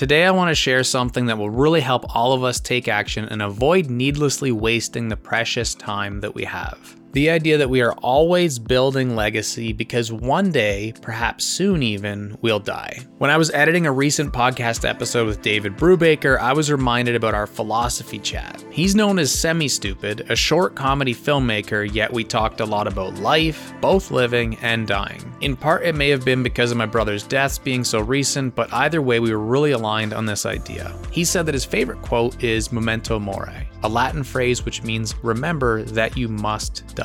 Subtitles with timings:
[0.00, 3.26] Today, I want to share something that will really help all of us take action
[3.26, 6.96] and avoid needlessly wasting the precious time that we have.
[7.12, 12.60] The idea that we are always building legacy because one day, perhaps soon even, we'll
[12.60, 13.00] die.
[13.18, 17.34] When I was editing a recent podcast episode with David Brubaker, I was reminded about
[17.34, 18.64] our philosophy chat.
[18.70, 23.14] He's known as Semi Stupid, a short comedy filmmaker, yet we talked a lot about
[23.14, 25.34] life, both living and dying.
[25.40, 28.72] In part, it may have been because of my brother's deaths being so recent, but
[28.72, 30.96] either way, we were really aligned on this idea.
[31.10, 35.82] He said that his favorite quote is Memento Mori a Latin phrase which means remember
[35.84, 36.99] that you must die.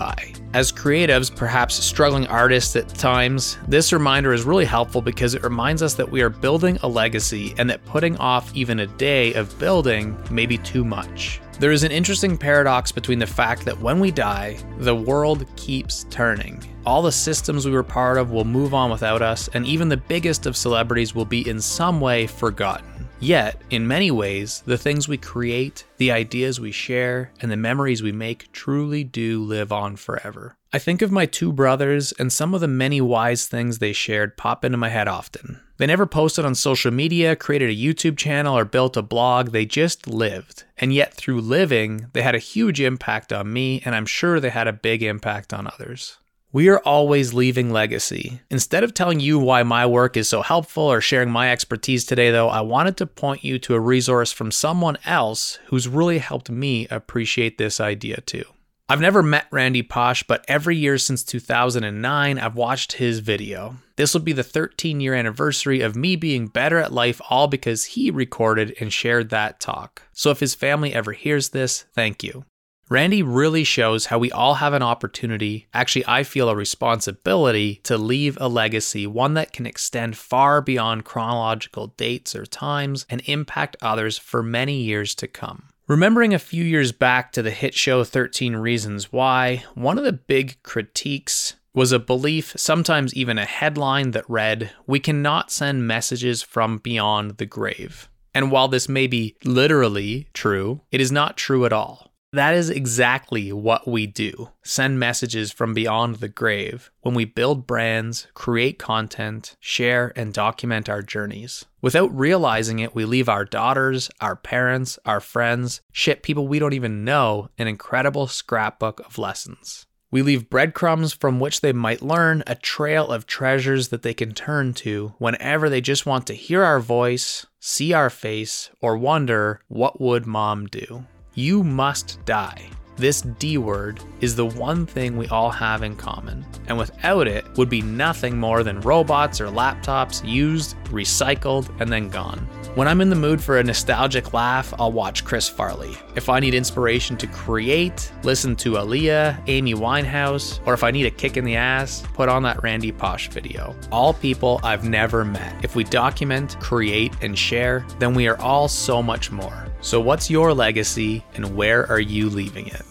[0.53, 5.81] As creatives, perhaps struggling artists at times, this reminder is really helpful because it reminds
[5.81, 9.57] us that we are building a legacy and that putting off even a day of
[9.59, 11.41] building may be too much.
[11.59, 16.05] There is an interesting paradox between the fact that when we die, the world keeps
[16.09, 16.61] turning.
[16.85, 19.97] All the systems we were part of will move on without us, and even the
[19.97, 22.94] biggest of celebrities will be in some way forgotten.
[23.19, 28.03] Yet, in many ways, the things we create, the ideas we share, and the memories
[28.03, 30.57] we make truly do live on forever.
[30.73, 34.35] I think of my two brothers, and some of the many wise things they shared
[34.35, 35.61] pop into my head often.
[35.77, 39.65] They never posted on social media, created a YouTube channel, or built a blog, they
[39.65, 40.65] just lived.
[40.77, 44.49] And yet, through living, they had a huge impact on me, and I'm sure they
[44.49, 46.17] had a big impact on others.
[46.55, 48.39] We are always leaving legacy.
[48.49, 52.31] Instead of telling you why my work is so helpful or sharing my expertise today,
[52.31, 56.49] though, I wanted to point you to a resource from someone else who's really helped
[56.49, 58.45] me appreciate this idea too.
[58.87, 63.75] I've never met Randy Pausch, but every year since 2009, I've watched his video.
[63.97, 67.83] This will be the 13 year anniversary of me being better at life, all because
[67.83, 70.03] he recorded and shared that talk.
[70.13, 72.45] So if his family ever hears this, thank you.
[72.87, 77.97] Randy really shows how we all have an opportunity, actually, I feel a responsibility to
[77.97, 83.75] leave a legacy, one that can extend far beyond chronological dates or times and impact
[83.81, 85.69] others for many years to come.
[85.87, 90.13] Remembering a few years back to the hit show 13 Reasons Why, one of the
[90.13, 96.43] big critiques was a belief, sometimes even a headline that read, We cannot send messages
[96.43, 98.09] from beyond the grave.
[98.35, 102.11] And while this may be literally true, it is not true at all.
[102.35, 107.65] That is exactly what we do send messages from beyond the grave when we build
[107.65, 111.63] brands, create content, share, and document our journeys.
[111.81, 116.73] Without realizing it, we leave our daughters, our parents, our friends, shit, people we don't
[116.73, 119.85] even know, an incredible scrapbook of lessons.
[120.11, 124.33] We leave breadcrumbs from which they might learn a trail of treasures that they can
[124.33, 129.61] turn to whenever they just want to hear our voice, see our face, or wonder,
[129.69, 131.05] what would mom do?
[131.37, 132.69] You must die.
[132.95, 137.43] This D word is the one thing we all have in common, and without it
[137.57, 142.47] would be nothing more than robots or laptops used, recycled, and then gone.
[142.75, 145.97] When I'm in the mood for a nostalgic laugh, I'll watch Chris Farley.
[146.17, 151.05] If I need inspiration to create, listen to Aaliyah, Amy Winehouse, or if I need
[151.05, 153.73] a kick in the ass, put on that Randy Pausch video.
[153.93, 155.63] All people I've never met.
[155.63, 159.67] If we document, create, and share, then we are all so much more.
[159.79, 162.83] So, what's your legacy and where are you leaving it?